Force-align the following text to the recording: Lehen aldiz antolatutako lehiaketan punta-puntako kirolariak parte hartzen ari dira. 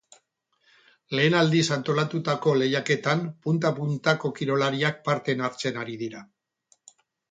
Lehen 1.19 1.37
aldiz 1.41 1.61
antolatutako 1.75 2.55
lehiaketan 2.63 3.23
punta-puntako 3.45 4.35
kirolariak 4.41 5.01
parte 5.09 5.41
hartzen 5.51 5.83
ari 5.87 6.05
dira. 6.05 6.31